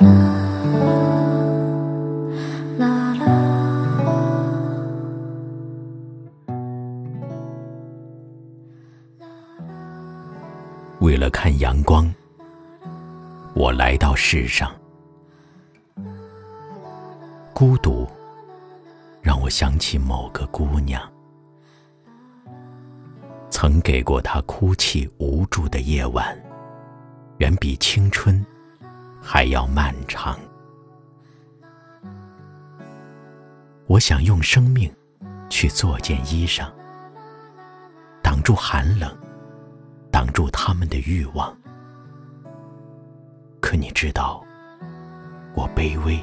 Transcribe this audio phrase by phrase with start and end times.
[0.00, 0.06] 啦
[2.78, 3.26] 啦啦
[11.00, 12.12] 为了看阳光
[13.54, 14.70] 我来到世上。
[17.58, 18.06] 孤独
[19.20, 21.02] 让我想起某个姑娘
[23.50, 26.40] 曾给过她哭泣无助的夜晚
[27.38, 28.46] 远比青春
[29.30, 30.38] 还要漫长。
[33.86, 34.90] 我想用生命
[35.50, 36.66] 去做件衣裳，
[38.22, 39.14] 挡住寒冷。
[40.10, 41.54] 挡住他们的欲望，
[43.60, 44.42] 可你知道，
[45.54, 46.18] 我卑微、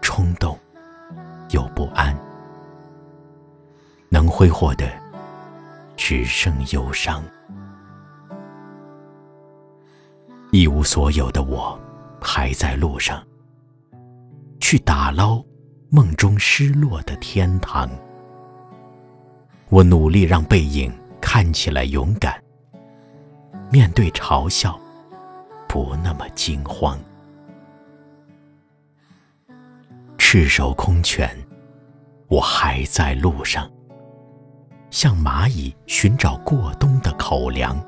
[0.00, 0.56] 冲动
[1.50, 2.16] 又不安，
[4.08, 4.88] 能挥霍的
[5.96, 7.22] 只剩忧伤。
[10.52, 11.78] 一无所有的我，
[12.20, 13.24] 还在路上，
[14.60, 15.44] 去打捞
[15.90, 17.88] 梦中失落的天堂。
[19.68, 22.42] 我努力让背影看起来勇敢。
[23.70, 24.78] 面对嘲笑，
[25.68, 26.98] 不那么惊慌。
[30.16, 31.30] 赤手空拳，
[32.28, 33.70] 我还在路上，
[34.90, 37.78] 像蚂蚁寻找过冬的口粮。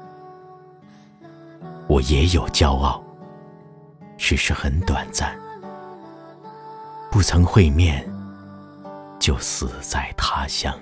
[1.89, 3.03] 我也有骄傲，
[4.21, 5.35] 只是很短暂，
[7.11, 8.07] 不曾会面，
[9.19, 10.79] 就死在他乡。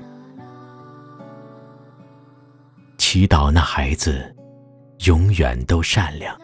[2.98, 4.34] 祈祷那孩子。
[5.06, 6.36] 永远都善良。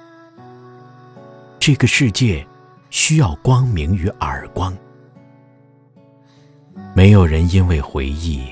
[1.58, 2.46] 这个世界
[2.88, 4.72] 需要光明与耳光。
[6.94, 8.46] 没有人因为回忆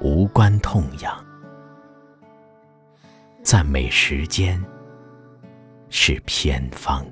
[0.00, 1.24] 无关痛痒。
[3.44, 4.60] 赞美时间
[5.88, 7.06] 是偏方。